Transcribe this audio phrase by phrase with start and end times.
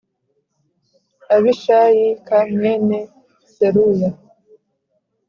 [1.35, 2.99] Abishayi k mwene
[3.53, 4.11] Seruya